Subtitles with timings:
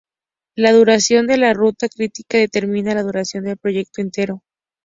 [0.55, 4.41] La duración de la ruta crítica determina la duración del proyecto entero.